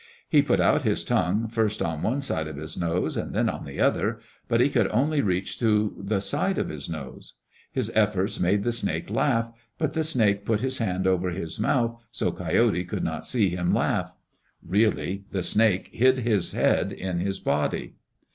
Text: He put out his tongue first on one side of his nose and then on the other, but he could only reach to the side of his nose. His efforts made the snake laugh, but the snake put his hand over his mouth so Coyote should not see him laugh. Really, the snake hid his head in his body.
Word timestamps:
He 0.27 0.41
put 0.41 0.59
out 0.59 0.81
his 0.81 1.03
tongue 1.03 1.47
first 1.47 1.79
on 1.79 2.01
one 2.01 2.21
side 2.21 2.47
of 2.47 2.55
his 2.55 2.75
nose 2.75 3.15
and 3.15 3.35
then 3.35 3.47
on 3.47 3.65
the 3.65 3.79
other, 3.79 4.17
but 4.47 4.59
he 4.59 4.67
could 4.67 4.87
only 4.87 5.21
reach 5.21 5.59
to 5.59 5.93
the 5.99 6.21
side 6.21 6.57
of 6.57 6.69
his 6.69 6.89
nose. 6.89 7.35
His 7.71 7.91
efforts 7.93 8.39
made 8.39 8.63
the 8.63 8.71
snake 8.71 9.11
laugh, 9.11 9.51
but 9.77 9.93
the 9.93 10.03
snake 10.03 10.43
put 10.43 10.61
his 10.61 10.79
hand 10.79 11.05
over 11.05 11.29
his 11.29 11.59
mouth 11.59 12.03
so 12.11 12.31
Coyote 12.31 12.87
should 12.89 13.03
not 13.03 13.27
see 13.27 13.49
him 13.49 13.75
laugh. 13.75 14.17
Really, 14.65 15.25
the 15.29 15.43
snake 15.43 15.91
hid 15.93 16.17
his 16.17 16.53
head 16.53 16.91
in 16.91 17.19
his 17.19 17.37
body. 17.37 17.93